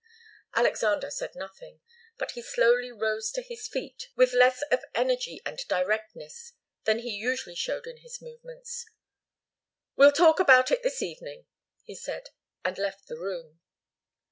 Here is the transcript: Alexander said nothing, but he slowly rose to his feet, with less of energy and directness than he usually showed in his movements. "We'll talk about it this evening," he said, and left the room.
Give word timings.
Alexander 0.55 1.11
said 1.11 1.35
nothing, 1.35 1.79
but 2.17 2.31
he 2.31 2.41
slowly 2.41 2.91
rose 2.91 3.29
to 3.31 3.43
his 3.43 3.67
feet, 3.67 4.09
with 4.15 4.33
less 4.33 4.63
of 4.71 4.83
energy 4.95 5.43
and 5.45 5.59
directness 5.67 6.53
than 6.85 6.97
he 6.97 7.11
usually 7.11 7.53
showed 7.53 7.85
in 7.85 7.97
his 7.97 8.19
movements. 8.19 8.87
"We'll 9.95 10.11
talk 10.11 10.39
about 10.39 10.71
it 10.71 10.81
this 10.81 11.03
evening," 11.03 11.45
he 11.83 11.93
said, 11.93 12.31
and 12.65 12.79
left 12.79 13.05
the 13.09 13.19
room. 13.19 13.59